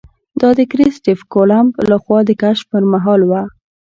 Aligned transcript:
دا 0.41 0.49
د 0.59 0.61
کرسټېف 0.71 1.19
کولمب 1.33 1.71
له 1.89 1.97
خوا 2.03 2.19
د 2.25 2.31
کشف 2.41 2.65
پر 2.71 2.83
مهال 2.93 3.21
وه. 3.29 3.41